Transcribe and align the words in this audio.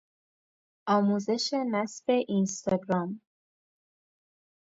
آموزش 0.87 1.53
نصب 1.53 2.09
اینستاگرام 2.09 3.21